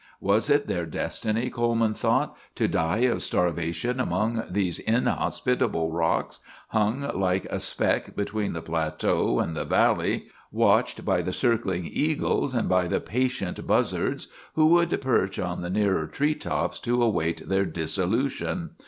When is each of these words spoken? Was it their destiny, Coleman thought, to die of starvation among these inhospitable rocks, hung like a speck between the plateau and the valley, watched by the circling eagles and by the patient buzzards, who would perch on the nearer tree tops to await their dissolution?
Was 0.19 0.49
it 0.49 0.65
their 0.65 0.87
destiny, 0.87 1.51
Coleman 1.51 1.93
thought, 1.93 2.35
to 2.55 2.67
die 2.67 3.01
of 3.01 3.21
starvation 3.21 3.99
among 3.99 4.43
these 4.49 4.79
inhospitable 4.79 5.91
rocks, 5.91 6.39
hung 6.69 7.01
like 7.15 7.45
a 7.51 7.59
speck 7.59 8.15
between 8.15 8.53
the 8.53 8.63
plateau 8.63 9.37
and 9.37 9.55
the 9.55 9.63
valley, 9.63 10.25
watched 10.51 11.05
by 11.05 11.21
the 11.21 11.31
circling 11.31 11.85
eagles 11.85 12.55
and 12.55 12.67
by 12.67 12.87
the 12.87 12.99
patient 12.99 13.67
buzzards, 13.67 14.29
who 14.55 14.65
would 14.69 14.99
perch 15.03 15.37
on 15.37 15.61
the 15.61 15.69
nearer 15.69 16.07
tree 16.07 16.33
tops 16.33 16.79
to 16.79 17.03
await 17.03 17.47
their 17.47 17.65
dissolution? 17.65 18.71